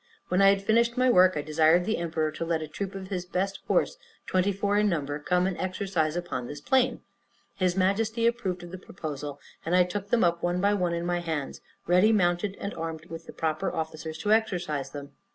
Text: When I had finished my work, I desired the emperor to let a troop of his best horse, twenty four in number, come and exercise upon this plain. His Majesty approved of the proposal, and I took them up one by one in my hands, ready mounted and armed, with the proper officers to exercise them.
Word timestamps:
When 0.29 0.41
I 0.41 0.49
had 0.49 0.63
finished 0.63 0.97
my 0.97 1.11
work, 1.11 1.37
I 1.37 1.43
desired 1.43 1.85
the 1.85 1.99
emperor 1.99 2.31
to 2.31 2.43
let 2.43 2.63
a 2.63 2.67
troop 2.67 2.95
of 2.95 3.09
his 3.09 3.23
best 3.23 3.59
horse, 3.67 3.97
twenty 4.25 4.51
four 4.51 4.75
in 4.75 4.89
number, 4.89 5.19
come 5.19 5.45
and 5.45 5.55
exercise 5.59 6.15
upon 6.15 6.47
this 6.47 6.59
plain. 6.59 7.01
His 7.53 7.77
Majesty 7.77 8.25
approved 8.25 8.63
of 8.63 8.71
the 8.71 8.79
proposal, 8.79 9.39
and 9.63 9.75
I 9.75 9.83
took 9.83 10.09
them 10.09 10.23
up 10.23 10.41
one 10.41 10.59
by 10.59 10.73
one 10.73 10.95
in 10.95 11.05
my 11.05 11.19
hands, 11.19 11.61
ready 11.85 12.11
mounted 12.11 12.57
and 12.59 12.73
armed, 12.73 13.05
with 13.11 13.27
the 13.27 13.33
proper 13.33 13.71
officers 13.71 14.17
to 14.23 14.31
exercise 14.33 14.89
them. 14.89 15.11